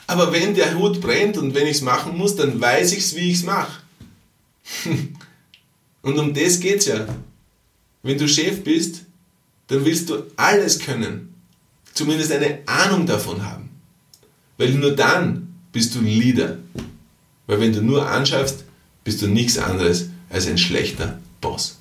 Aber 0.08 0.32
wenn 0.32 0.54
der 0.56 0.78
Hut 0.78 1.02
brennt 1.02 1.38
und 1.38 1.56
wenn 1.56 1.68
ich 1.68 1.78
es 1.78 1.82
machen 1.82 2.18
muss, 2.18 2.36
dann 2.36 2.60
weiß 2.60 2.92
ich 2.94 3.00
es, 3.00 3.16
wie 3.16 3.32
ich 3.32 3.38
es 3.38 3.44
mache. 3.44 3.82
und 6.02 6.20
um 6.20 6.34
das 6.34 6.60
geht 6.60 6.80
es 6.80 6.86
ja. 6.88 7.08
Wenn 8.04 8.18
du 8.18 8.28
Chef 8.28 8.64
bist, 8.64 9.06
dann 9.72 9.86
willst 9.86 10.10
du 10.10 10.24
alles 10.36 10.80
können. 10.80 11.34
Zumindest 11.94 12.32
eine 12.32 12.60
Ahnung 12.66 13.06
davon 13.06 13.46
haben. 13.46 13.70
Weil 14.58 14.72
nur 14.72 14.96
dann 14.96 15.56
bist 15.72 15.96
du 15.96 16.02
Leader. 16.02 16.58
Weil 17.48 17.62
wenn 17.62 17.74
du 17.74 17.82
nur 17.82 18.06
anschaffst, 18.06 18.66
bist 19.06 19.22
du 19.22 19.28
nichts 19.28 19.58
anderes 19.58 20.10
als 20.30 20.48
ein 20.48 20.58
schlechter 20.58 21.20
Boss. 21.40 21.78